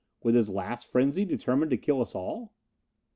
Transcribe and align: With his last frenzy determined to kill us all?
With 0.23 0.33
his 0.33 0.49
last 0.49 0.87
frenzy 0.91 1.25
determined 1.25 1.69
to 1.69 1.77
kill 1.77 2.01
us 2.01 2.15
all? 2.15 2.53